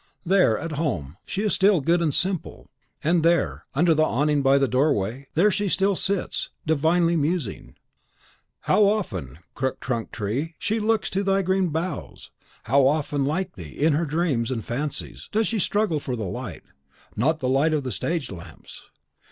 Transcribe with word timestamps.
There, 0.25 0.57
at 0.57 0.71
home, 0.81 1.17
she 1.27 1.43
is 1.43 1.53
still 1.53 1.79
good 1.79 2.01
and 2.01 2.11
simple; 2.11 2.71
and 3.03 3.21
there, 3.21 3.65
under 3.75 3.93
the 3.93 4.01
awning 4.01 4.41
by 4.41 4.57
the 4.57 4.67
doorway, 4.67 5.27
there 5.35 5.51
she 5.51 5.69
still 5.69 5.95
sits, 5.95 6.49
divinely 6.65 7.15
musing. 7.15 7.75
How 8.61 8.87
often, 8.87 9.37
crook 9.53 9.79
trunked 9.79 10.11
tree, 10.11 10.55
she 10.57 10.79
looks 10.79 11.07
to 11.11 11.21
thy 11.21 11.43
green 11.43 11.67
boughs; 11.69 12.31
how 12.63 12.87
often, 12.87 13.25
like 13.25 13.53
thee, 13.53 13.77
in 13.79 13.93
her 13.93 14.05
dreams, 14.07 14.49
and 14.49 14.65
fancies, 14.65 15.29
does 15.31 15.45
she 15.47 15.59
struggle 15.59 15.99
for 15.99 16.15
the 16.15 16.23
light, 16.25 16.63
not 17.15 17.37
the 17.39 17.47
light 17.47 17.71
of 17.71 17.83
the 17.83 17.91
stage 17.91 18.31
lamps. 18.31 18.89